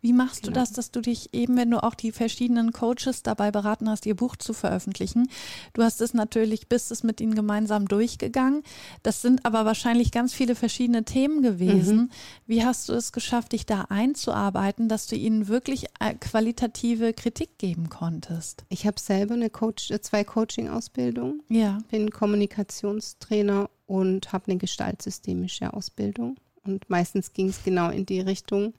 Wie 0.00 0.12
machst 0.12 0.42
genau. 0.42 0.54
du 0.54 0.60
das, 0.60 0.72
dass 0.72 0.90
du 0.90 1.00
dich 1.00 1.34
eben, 1.34 1.56
wenn 1.56 1.70
du 1.70 1.82
auch 1.82 1.94
die 1.94 2.12
verschiedenen 2.12 2.72
Coaches 2.72 3.22
dabei 3.22 3.50
beraten 3.50 3.88
hast, 3.88 4.06
ihr 4.06 4.14
Buch 4.14 4.36
zu 4.36 4.52
veröffentlichen, 4.52 5.28
du 5.72 5.82
hast 5.82 6.00
es 6.00 6.14
natürlich, 6.14 6.68
bist 6.68 6.90
es 6.90 7.02
mit 7.02 7.20
ihnen 7.20 7.34
gemeinsam 7.34 7.88
durchgegangen. 7.88 8.62
Das 9.02 9.22
sind 9.22 9.44
aber 9.44 9.64
wahrscheinlich 9.64 10.10
ganz 10.12 10.34
viele 10.34 10.54
verschiedene 10.54 11.04
Themen 11.04 11.42
gewesen. 11.42 11.96
Mhm. 11.96 12.10
Wie 12.46 12.64
hast 12.64 12.88
du 12.88 12.92
es 12.92 13.12
geschafft, 13.12 13.52
dich 13.52 13.66
da 13.66 13.86
einzuarbeiten, 13.88 14.88
dass 14.88 15.06
du 15.06 15.16
ihnen 15.16 15.48
wirklich 15.48 15.86
äh, 16.00 16.14
qualitative 16.14 17.12
Kritik 17.12 17.58
geben 17.58 17.88
konntest? 17.88 18.64
Ich 18.68 18.86
habe 18.86 19.00
selber 19.00 19.34
eine 19.34 19.50
Coach, 19.50 19.90
äh, 19.90 20.00
zwei 20.00 20.24
Coaching-Ausbildungen. 20.24 21.42
Ja. 21.48 21.78
Bin 21.90 22.10
Kommunikationstrainer 22.10 23.70
und 23.86 24.32
habe 24.32 24.48
eine 24.48 24.58
gestaltsystemische 24.58 25.72
Ausbildung. 25.72 26.36
Und 26.64 26.88
meistens 26.90 27.32
ging 27.32 27.48
es 27.48 27.62
genau 27.62 27.90
in 27.90 28.06
die 28.06 28.20
Richtung 28.20 28.74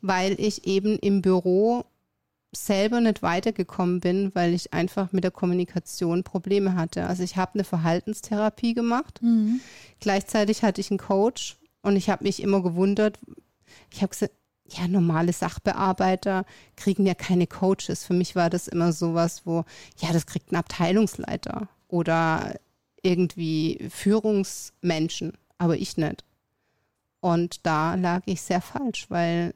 weil 0.00 0.38
ich 0.40 0.66
eben 0.66 0.98
im 0.98 1.22
Büro 1.22 1.84
selber 2.54 3.00
nicht 3.00 3.22
weitergekommen 3.22 4.00
bin, 4.00 4.34
weil 4.34 4.54
ich 4.54 4.72
einfach 4.72 5.12
mit 5.12 5.24
der 5.24 5.30
Kommunikation 5.30 6.22
Probleme 6.22 6.74
hatte. 6.74 7.06
Also 7.06 7.22
ich 7.22 7.36
habe 7.36 7.54
eine 7.54 7.64
Verhaltenstherapie 7.64 8.74
gemacht. 8.74 9.20
Mhm. 9.22 9.60
Gleichzeitig 10.00 10.62
hatte 10.62 10.80
ich 10.80 10.90
einen 10.90 10.98
Coach 10.98 11.56
und 11.82 11.96
ich 11.96 12.08
habe 12.08 12.24
mich 12.24 12.42
immer 12.42 12.62
gewundert. 12.62 13.18
Ich 13.92 14.02
habe 14.02 14.08
gesagt, 14.08 14.32
ja, 14.68 14.88
normale 14.88 15.32
Sachbearbeiter 15.32 16.44
kriegen 16.76 17.06
ja 17.06 17.14
keine 17.14 17.46
Coaches. 17.46 18.04
Für 18.04 18.14
mich 18.14 18.34
war 18.34 18.50
das 18.50 18.66
immer 18.68 18.92
sowas, 18.92 19.42
wo, 19.44 19.64
ja, 19.98 20.12
das 20.12 20.26
kriegt 20.26 20.50
ein 20.50 20.56
Abteilungsleiter 20.56 21.68
oder 21.88 22.58
irgendwie 23.02 23.88
Führungsmenschen, 23.90 25.34
aber 25.58 25.76
ich 25.76 25.96
nicht. 25.96 26.24
Und 27.20 27.64
da 27.64 27.94
lag 27.94 28.22
ich 28.26 28.42
sehr 28.42 28.60
falsch, 28.60 29.06
weil 29.08 29.54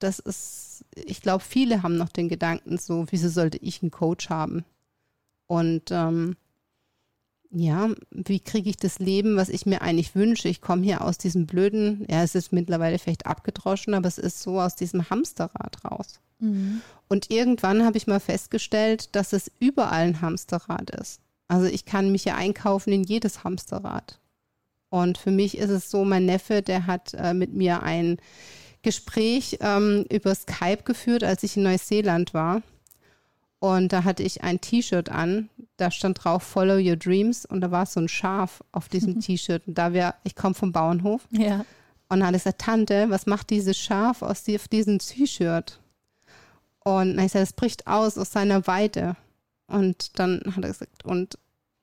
das 0.00 0.18
ist, 0.18 0.84
ich 0.94 1.22
glaube, 1.22 1.44
viele 1.44 1.82
haben 1.82 1.96
noch 1.96 2.08
den 2.08 2.28
Gedanken 2.28 2.78
so, 2.78 3.06
wieso 3.10 3.28
sollte 3.28 3.58
ich 3.58 3.82
einen 3.82 3.90
Coach 3.90 4.28
haben? 4.28 4.64
Und 5.46 5.90
ähm, 5.90 6.36
ja, 7.50 7.88
wie 8.10 8.40
kriege 8.40 8.70
ich 8.70 8.76
das 8.76 8.98
Leben, 9.00 9.36
was 9.36 9.48
ich 9.48 9.66
mir 9.66 9.82
eigentlich 9.82 10.14
wünsche? 10.14 10.48
Ich 10.48 10.60
komme 10.60 10.82
hier 10.82 11.02
aus 11.02 11.18
diesem 11.18 11.46
blöden, 11.46 12.06
ja, 12.08 12.22
es 12.22 12.34
ist 12.34 12.52
mittlerweile 12.52 12.98
vielleicht 12.98 13.26
abgedroschen, 13.26 13.94
aber 13.94 14.06
es 14.06 14.18
ist 14.18 14.40
so 14.40 14.60
aus 14.60 14.76
diesem 14.76 15.10
Hamsterrad 15.10 15.84
raus. 15.84 16.20
Mhm. 16.38 16.80
Und 17.08 17.30
irgendwann 17.30 17.84
habe 17.84 17.98
ich 17.98 18.06
mal 18.06 18.20
festgestellt, 18.20 19.14
dass 19.16 19.32
es 19.32 19.50
überall 19.58 20.06
ein 20.06 20.20
Hamsterrad 20.20 20.90
ist. 20.90 21.20
Also 21.48 21.66
ich 21.66 21.84
kann 21.84 22.12
mich 22.12 22.24
ja 22.24 22.36
einkaufen 22.36 22.92
in 22.92 23.02
jedes 23.02 23.42
Hamsterrad. 23.42 24.20
Und 24.88 25.18
für 25.18 25.32
mich 25.32 25.58
ist 25.58 25.70
es 25.70 25.90
so, 25.90 26.04
mein 26.04 26.26
Neffe, 26.26 26.62
der 26.62 26.86
hat 26.86 27.14
äh, 27.14 27.34
mit 27.34 27.52
mir 27.52 27.82
ein 27.82 28.18
Gespräch 28.82 29.58
ähm, 29.60 30.04
über 30.10 30.34
Skype 30.34 30.82
geführt, 30.84 31.24
als 31.24 31.42
ich 31.42 31.56
in 31.56 31.64
Neuseeland 31.64 32.34
war. 32.34 32.62
Und 33.58 33.92
da 33.92 34.04
hatte 34.04 34.22
ich 34.22 34.42
ein 34.42 34.60
T-Shirt 34.60 35.10
an, 35.10 35.50
da 35.76 35.90
stand 35.90 36.24
drauf 36.24 36.42
Follow 36.42 36.76
Your 36.76 36.96
Dreams 36.96 37.44
und 37.44 37.60
da 37.60 37.70
war 37.70 37.84
so 37.84 38.00
ein 38.00 38.08
Schaf 38.08 38.62
auf 38.72 38.88
diesem 38.88 39.20
T-Shirt. 39.20 39.62
Und 39.66 39.76
da 39.76 39.92
wir, 39.92 40.14
ich 40.24 40.34
komme 40.34 40.54
vom 40.54 40.72
Bauernhof. 40.72 41.26
Ja. 41.30 41.64
Und 42.08 42.20
dann 42.20 42.26
hat 42.26 42.34
er 42.34 42.38
gesagt, 42.38 42.60
Tante, 42.62 43.10
was 43.10 43.26
macht 43.26 43.50
dieses 43.50 43.78
Schaf 43.78 44.22
aus 44.22 44.44
auf 44.48 44.68
diesem 44.68 44.98
T-Shirt? 44.98 45.78
Und 46.84 47.16
dann 47.16 47.18
ich 47.18 47.32
gesagt, 47.32 47.44
es 47.44 47.52
bricht 47.52 47.86
aus 47.86 48.16
aus 48.16 48.32
seiner 48.32 48.66
Weide. 48.66 49.16
Und 49.66 50.18
dann 50.18 50.42
hat 50.56 50.64
er 50.64 50.70
gesagt, 50.70 51.04
und 51.04 51.38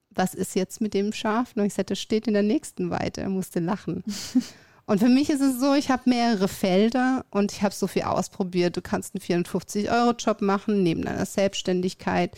was 0.10 0.34
ist 0.34 0.56
jetzt 0.56 0.82
mit 0.82 0.96
dem 0.96 1.14
Schaf? 1.14 1.54
Und 1.56 1.66
ich 1.66 1.76
sagte, 1.76 1.94
das 1.94 2.00
steht 2.00 2.28
in 2.28 2.34
der 2.34 2.44
nächsten 2.44 2.90
Weide. 2.90 3.22
Er 3.22 3.30
musste 3.30 3.60
lachen. 3.60 4.04
Und 4.90 5.00
für 5.00 5.10
mich 5.10 5.30
ist 5.30 5.42
es 5.42 5.60
so, 5.60 5.74
ich 5.74 5.92
habe 5.92 6.04
mehrere 6.10 6.48
Felder 6.48 7.26
und 7.30 7.52
ich 7.52 7.62
habe 7.62 7.76
so 7.76 7.88
viel 7.88 8.04
ausprobiert. 8.04 8.78
Du 8.78 8.82
kannst 8.82 9.14
einen 9.14 9.44
54-Euro-Job 9.44 10.42
machen 10.42 10.82
neben 10.82 11.04
deiner 11.04 11.26
Selbstständigkeit. 11.26 12.32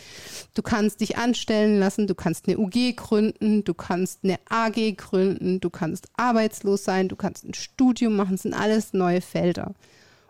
Du 0.55 0.63
kannst 0.63 0.99
dich 0.99 1.19
anstellen 1.19 1.79
lassen, 1.79 2.07
du 2.07 2.15
kannst 2.15 2.47
eine 2.47 2.57
UG 2.57 2.95
gründen, 2.95 3.63
du 3.63 3.75
kannst 3.75 4.23
eine 4.23 4.39
AG 4.49 4.95
gründen, 4.97 5.59
du 5.59 5.69
kannst 5.69 6.07
arbeitslos 6.17 6.83
sein, 6.83 7.07
du 7.07 7.15
kannst 7.15 7.45
ein 7.45 7.53
Studium 7.53 8.15
machen. 8.15 8.31
Das 8.31 8.41
sind 8.41 8.55
alles 8.55 8.93
neue 8.93 9.21
Felder. 9.21 9.75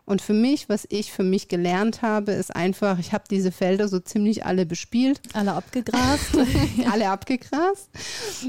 Und 0.09 0.23
für 0.23 0.33
mich, 0.33 0.69
was 0.69 0.87
ich 0.89 1.11
für 1.11 1.21
mich 1.21 1.49
gelernt 1.49 2.01
habe, 2.01 2.31
ist 2.31 2.55
einfach, 2.55 2.97
ich 2.97 3.13
habe 3.13 3.25
diese 3.29 3.51
Felder 3.51 3.87
so 3.87 3.99
ziemlich 3.99 4.43
alle 4.43 4.65
bespielt. 4.65 5.21
Alle 5.33 5.53
abgegrast. 5.53 6.35
alle 6.91 7.09
abgegrast. 7.09 7.91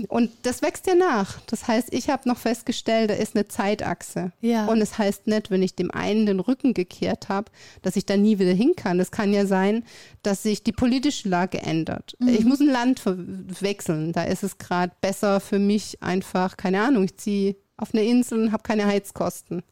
Und 0.08 0.30
das 0.44 0.62
wächst 0.62 0.86
ja 0.86 0.94
nach. 0.94 1.38
Das 1.42 1.68
heißt, 1.68 1.92
ich 1.92 2.08
habe 2.08 2.26
noch 2.26 2.38
festgestellt, 2.38 3.10
da 3.10 3.14
ist 3.14 3.36
eine 3.36 3.46
Zeitachse. 3.46 4.32
Ja. 4.40 4.68
Und 4.68 4.80
es 4.80 4.92
das 4.92 4.98
heißt 5.00 5.26
nicht, 5.26 5.50
wenn 5.50 5.62
ich 5.62 5.74
dem 5.74 5.90
einen 5.90 6.24
den 6.24 6.40
Rücken 6.40 6.72
gekehrt 6.72 7.28
habe, 7.28 7.52
dass 7.82 7.96
ich 7.96 8.06
da 8.06 8.16
nie 8.16 8.38
wieder 8.38 8.54
hin 8.54 8.72
kann. 8.74 8.98
Es 8.98 9.10
kann 9.10 9.34
ja 9.34 9.44
sein, 9.44 9.84
dass 10.22 10.42
sich 10.42 10.64
die 10.64 10.72
politische 10.72 11.28
Lage 11.28 11.58
ändert. 11.58 12.16
Mhm. 12.20 12.28
Ich 12.28 12.46
muss 12.46 12.60
ein 12.60 12.68
Land 12.68 13.02
wechseln. 13.04 14.14
Da 14.14 14.22
ist 14.22 14.44
es 14.44 14.56
gerade 14.56 14.94
besser 15.02 15.40
für 15.40 15.58
mich 15.58 16.02
einfach, 16.02 16.56
keine 16.56 16.80
Ahnung, 16.80 17.04
ich 17.04 17.18
ziehe 17.18 17.56
auf 17.76 17.92
eine 17.92 18.02
Insel 18.02 18.44
und 18.44 18.52
habe 18.52 18.62
keine 18.62 18.86
Heizkosten. 18.86 19.62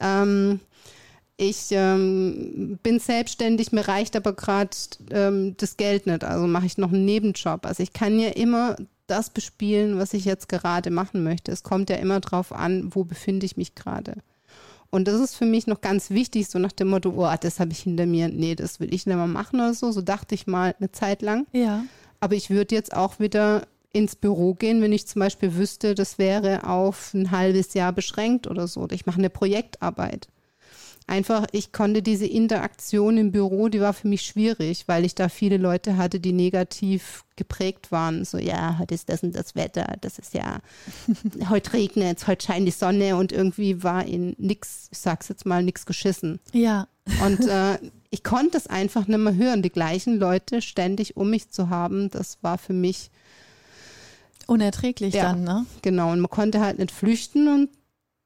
Ähm, 0.00 0.60
ich 1.40 1.68
ähm, 1.70 2.78
bin 2.82 2.98
selbstständig, 2.98 3.72
mir 3.72 3.88
reicht 3.88 4.14
aber 4.14 4.34
gerade 4.34 4.76
ähm, 5.10 5.54
das 5.56 5.78
Geld 5.78 6.06
nicht, 6.06 6.22
also 6.22 6.46
mache 6.46 6.66
ich 6.66 6.76
noch 6.76 6.92
einen 6.92 7.06
Nebenjob. 7.06 7.64
Also 7.64 7.82
ich 7.82 7.94
kann 7.94 8.20
ja 8.20 8.28
immer 8.28 8.76
das 9.06 9.30
bespielen, 9.30 9.98
was 9.98 10.12
ich 10.12 10.26
jetzt 10.26 10.50
gerade 10.50 10.90
machen 10.90 11.24
möchte. 11.24 11.50
Es 11.50 11.62
kommt 11.62 11.88
ja 11.88 11.96
immer 11.96 12.20
darauf 12.20 12.52
an, 12.52 12.94
wo 12.94 13.04
befinde 13.04 13.46
ich 13.46 13.56
mich 13.56 13.74
gerade. 13.74 14.16
Und 14.90 15.08
das 15.08 15.18
ist 15.18 15.34
für 15.34 15.46
mich 15.46 15.66
noch 15.66 15.80
ganz 15.80 16.10
wichtig, 16.10 16.48
so 16.48 16.58
nach 16.58 16.72
dem 16.72 16.88
Motto, 16.88 17.14
oh, 17.16 17.34
das 17.40 17.58
habe 17.58 17.72
ich 17.72 17.80
hinter 17.80 18.04
mir, 18.04 18.28
nee, 18.28 18.54
das 18.54 18.78
will 18.78 18.92
ich 18.92 19.06
nicht 19.06 19.16
mehr 19.16 19.26
machen 19.26 19.60
oder 19.60 19.72
so. 19.72 19.92
So 19.92 20.02
dachte 20.02 20.34
ich 20.34 20.46
mal 20.46 20.74
eine 20.78 20.92
Zeit 20.92 21.22
lang. 21.22 21.46
Ja. 21.52 21.84
Aber 22.20 22.34
ich 22.34 22.50
würde 22.50 22.74
jetzt 22.74 22.94
auch 22.94 23.18
wieder 23.18 23.66
ins 23.94 24.14
Büro 24.14 24.52
gehen, 24.52 24.82
wenn 24.82 24.92
ich 24.92 25.06
zum 25.06 25.20
Beispiel 25.20 25.56
wüsste, 25.56 25.94
das 25.94 26.18
wäre 26.18 26.68
auf 26.68 27.14
ein 27.14 27.30
halbes 27.30 27.72
Jahr 27.72 27.92
beschränkt 27.92 28.46
oder 28.46 28.68
so. 28.68 28.86
Ich 28.90 29.06
mache 29.06 29.18
eine 29.18 29.30
Projektarbeit 29.30 30.28
einfach, 31.10 31.46
ich 31.52 31.72
konnte 31.72 32.02
diese 32.02 32.26
Interaktion 32.26 33.18
im 33.18 33.32
Büro, 33.32 33.68
die 33.68 33.80
war 33.80 33.92
für 33.92 34.08
mich 34.08 34.22
schwierig, 34.22 34.84
weil 34.86 35.04
ich 35.04 35.14
da 35.14 35.28
viele 35.28 35.56
Leute 35.56 35.96
hatte, 35.96 36.20
die 36.20 36.32
negativ 36.32 37.24
geprägt 37.36 37.90
waren. 37.90 38.24
So, 38.24 38.38
ja, 38.38 38.78
heute 38.78 38.94
ist 38.94 39.08
das 39.08 39.22
und 39.22 39.34
das 39.34 39.54
Wetter, 39.54 39.96
das 40.00 40.18
ist 40.18 40.34
ja, 40.34 40.60
heute 41.50 41.72
regnet 41.72 42.18
es, 42.18 42.26
heute 42.26 42.46
scheint 42.46 42.66
die 42.66 42.72
Sonne 42.72 43.16
und 43.16 43.32
irgendwie 43.32 43.82
war 43.82 44.04
in 44.06 44.34
nix, 44.38 44.88
ich 44.92 44.98
sag's 44.98 45.28
jetzt 45.28 45.46
mal, 45.46 45.62
nix 45.62 45.84
geschissen. 45.84 46.40
Ja. 46.52 46.86
Und 47.24 47.46
äh, 47.46 47.78
ich 48.10 48.22
konnte 48.22 48.56
es 48.56 48.66
einfach 48.66 49.06
nicht 49.06 49.18
mehr 49.18 49.34
hören, 49.34 49.62
die 49.62 49.70
gleichen 49.70 50.18
Leute 50.18 50.62
ständig 50.62 51.16
um 51.16 51.30
mich 51.30 51.50
zu 51.50 51.70
haben, 51.70 52.10
das 52.10 52.38
war 52.42 52.56
für 52.58 52.72
mich 52.72 53.10
unerträglich 54.46 55.14
ja, 55.14 55.30
dann, 55.30 55.44
ne? 55.44 55.66
Genau, 55.82 56.12
und 56.12 56.20
man 56.20 56.30
konnte 56.30 56.60
halt 56.60 56.78
nicht 56.78 56.90
flüchten 56.90 57.48
und 57.48 57.68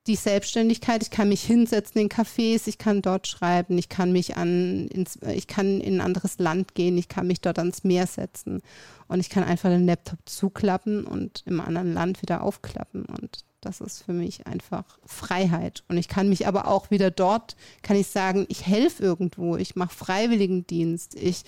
die 0.07 0.17
Selbstständigkeit, 0.17 1.03
ich 1.03 1.11
kann 1.11 1.31
mich 1.31 1.43
hinsetzen 1.43 2.01
in 2.01 2.09
Cafés, 2.09 2.67
ich 2.67 2.77
kann 2.79 3.01
dort 3.01 3.27
schreiben, 3.27 3.79
ich 3.79 3.89
kann 3.89 4.13
mich 4.13 4.37
an, 4.37 4.89
ins, 4.89 5.19
ich 5.23 5.47
kann 5.47 5.81
in 5.81 5.97
ein 5.97 6.01
anderes 6.01 6.39
Land 6.39 6.75
gehen, 6.75 6.99
ich 6.99 7.09
kann 7.09 7.27
mich 7.27 7.41
dort 7.41 7.59
ans 7.59 7.85
Meer 7.85 8.07
setzen 8.07 8.61
und 9.09 9.21
ich 9.21 9.31
kann 9.31 9.45
einfach 9.45 9.71
den 9.71 9.87
Laptop 9.87 10.19
zuklappen 10.27 11.05
und 11.05 11.43
im 11.47 11.61
anderen 11.61 11.95
Land 11.95 12.21
wieder 12.21 12.43
aufklappen 12.43 13.07
und 13.07 13.45
das 13.65 13.81
ist 13.81 14.03
für 14.03 14.13
mich 14.13 14.47
einfach 14.47 14.85
Freiheit. 15.07 15.85
Und 15.89 15.97
ich 15.97 16.09
kann 16.09 16.29
mich 16.29 16.47
aber 16.47 16.69
auch 16.69 16.91
wieder 16.91 17.11
dort, 17.11 17.57
kann 17.81 17.97
ich 17.97 18.09
sagen, 18.09 18.45
ich 18.49 18.67
helfe 18.67 19.03
irgendwo, 19.03 19.57
ich 19.57 19.75
mache 19.75 19.95
Freiwilligendienst, 19.95 21.15
ich 21.15 21.45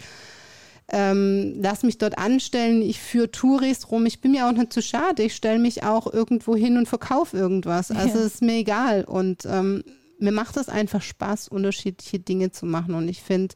ähm, 0.89 1.55
lass 1.61 1.83
mich 1.83 1.99
dort 1.99 2.17
anstellen, 2.17 2.81
ich 2.81 3.01
führe 3.01 3.31
Touris 3.31 3.91
rum, 3.91 4.07
ich 4.07 4.21
bin 4.21 4.33
mir 4.33 4.47
auch 4.47 4.53
nicht 4.53 4.73
zu 4.73 4.81
schade, 4.81 5.25
ich 5.25 5.35
stelle 5.35 5.59
mich 5.59 5.83
auch 5.83 6.13
irgendwo 6.13 6.55
hin 6.55 6.77
und 6.77 6.87
verkaufe 6.87 7.37
irgendwas. 7.37 7.91
Also 7.91 8.19
ja. 8.19 8.25
ist 8.25 8.43
mir 8.43 8.59
egal. 8.59 9.05
Und 9.05 9.45
ähm, 9.47 9.83
mir 10.19 10.33
macht 10.33 10.57
es 10.57 10.69
einfach 10.69 11.03
Spaß, 11.03 11.49
unterschiedliche 11.49 12.21
Dinge 12.21 12.53
zu 12.53 12.67
machen. 12.67 12.95
Und 12.95 13.09
ich 13.09 13.23
finde, 13.23 13.55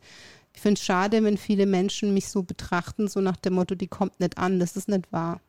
ich 0.52 0.60
finde 0.60 0.78
es 0.78 0.84
schade, 0.84 1.22
wenn 1.22 1.36
viele 1.36 1.66
Menschen 1.66 2.12
mich 2.14 2.28
so 2.28 2.42
betrachten, 2.42 3.06
so 3.06 3.20
nach 3.20 3.36
dem 3.36 3.54
Motto, 3.54 3.76
die 3.76 3.88
kommt 3.88 4.18
nicht 4.18 4.36
an. 4.36 4.58
Das 4.58 4.76
ist 4.76 4.88
nicht 4.88 5.12
wahr. 5.12 5.40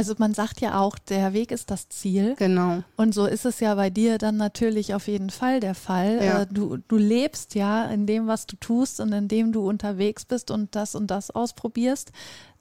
Also 0.00 0.14
man 0.16 0.32
sagt 0.32 0.62
ja 0.62 0.80
auch, 0.80 0.98
der 0.98 1.34
Weg 1.34 1.52
ist 1.52 1.70
das 1.70 1.90
Ziel. 1.90 2.34
Genau. 2.38 2.82
Und 2.96 3.12
so 3.12 3.26
ist 3.26 3.44
es 3.44 3.60
ja 3.60 3.74
bei 3.74 3.90
dir 3.90 4.16
dann 4.16 4.38
natürlich 4.38 4.94
auf 4.94 5.08
jeden 5.08 5.28
Fall 5.28 5.60
der 5.60 5.74
Fall. 5.74 6.24
Ja. 6.24 6.40
Äh, 6.40 6.46
du, 6.46 6.78
du 6.78 6.96
lebst 6.96 7.54
ja 7.54 7.84
in 7.84 8.06
dem, 8.06 8.26
was 8.26 8.46
du 8.46 8.56
tust 8.56 8.98
und 9.00 9.12
in 9.12 9.28
dem 9.28 9.52
du 9.52 9.68
unterwegs 9.68 10.24
bist 10.24 10.50
und 10.50 10.74
das 10.74 10.94
und 10.94 11.10
das 11.10 11.30
ausprobierst. 11.30 12.12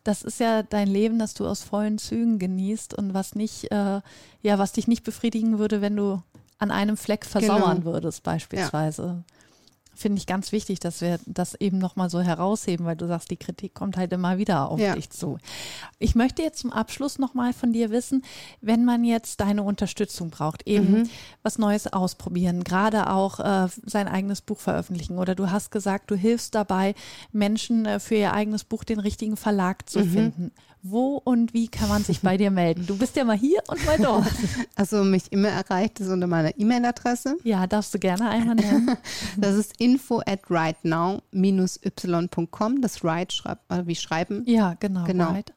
Das 0.03 0.21
ist 0.21 0.41
ja 0.41 0.63
dein 0.63 0.89
Leben, 0.89 1.17
das 1.17 1.33
du 1.33 1.47
aus 1.47 1.63
vollen 1.63 1.97
Zügen 1.97 2.39
genießt 2.39 2.93
und 2.93 3.13
was 3.13 3.35
nicht, 3.35 3.71
äh, 3.71 4.01
ja, 4.41 4.59
was 4.59 4.73
dich 4.73 4.89
nicht 4.89 5.05
befriedigen 5.05 5.59
würde, 5.59 5.79
wenn 5.79 5.95
du 5.95 6.21
an 6.57 6.71
einem 6.71 6.97
Fleck 6.97 7.25
versauern 7.25 7.79
genau. 7.79 7.93
würdest, 7.93 8.23
beispielsweise. 8.23 9.23
Ja. 9.25 9.38
Finde 9.99 10.19
ich 10.19 10.25
ganz 10.25 10.51
wichtig, 10.51 10.79
dass 10.79 11.01
wir 11.01 11.19
das 11.25 11.55
eben 11.55 11.77
nochmal 11.77 12.09
so 12.09 12.21
herausheben, 12.21 12.85
weil 12.85 12.95
du 12.95 13.07
sagst, 13.07 13.29
die 13.29 13.37
Kritik 13.37 13.73
kommt 13.73 13.97
halt 13.97 14.11
immer 14.13 14.37
wieder 14.37 14.69
auf 14.69 14.79
ja. 14.79 14.95
dich 14.95 15.09
zu. 15.09 15.37
Ich 15.99 16.15
möchte 16.15 16.41
jetzt 16.41 16.59
zum 16.59 16.71
Abschluss 16.71 17.19
nochmal 17.19 17.53
von 17.53 17.73
dir 17.73 17.91
wissen, 17.91 18.23
wenn 18.61 18.85
man 18.85 19.03
jetzt 19.03 19.41
deine 19.41 19.63
Unterstützung 19.63 20.29
braucht, 20.29 20.65
eben 20.67 21.01
mhm. 21.01 21.09
was 21.43 21.57
Neues 21.57 21.87
ausprobieren, 21.87 22.63
gerade 22.63 23.09
auch 23.09 23.39
äh, 23.39 23.67
sein 23.85 24.07
eigenes 24.07 24.41
Buch 24.41 24.59
veröffentlichen 24.59 25.17
oder 25.17 25.35
du 25.35 25.51
hast 25.51 25.71
gesagt, 25.71 26.09
du 26.11 26.15
hilfst 26.15 26.55
dabei, 26.55 26.95
Menschen 27.31 27.85
äh, 27.85 27.99
für 27.99 28.15
ihr 28.15 28.33
eigenes 28.33 28.63
Buch 28.63 28.83
den 28.83 28.99
richtigen 28.99 29.37
Verlag 29.37 29.89
zu 29.89 29.99
mhm. 29.99 30.11
finden. 30.11 30.51
Wo 30.81 31.17
und 31.17 31.53
wie 31.53 31.67
kann 31.67 31.89
man 31.89 32.05
sich 32.05 32.21
bei 32.21 32.37
dir 32.37 32.51
melden? 32.51 32.85
Du 32.87 32.97
bist 32.97 33.17
ja 33.17 33.25
mal 33.25 33.37
hier 33.37 33.61
und 33.67 33.85
mal 33.85 33.97
dort. 33.97 34.25
Also 34.75 35.03
mich 35.03 35.29
immer 35.31 35.49
erreicht 35.49 35.99
es 35.99 36.07
unter 36.07 36.27
meiner 36.27 36.57
E-Mail-Adresse. 36.57 37.37
Ja, 37.43 37.67
darfst 37.67 37.93
du 37.93 37.99
gerne 37.99 38.29
einmal 38.29 38.55
nennen. 38.55 38.95
Das 39.37 39.55
ist 39.55 39.73
info 39.89 40.21
at 40.25 40.49
rightnow-y.com. 40.49 42.81
Das 42.81 43.03
Right 43.03 43.33
schreibt, 43.33 43.69
äh, 43.71 43.85
wie 43.87 43.95
schreiben. 43.95 44.43
Ja, 44.45 44.75
genau. 44.79 45.03
genau. 45.05 45.31
Right. 45.31 45.51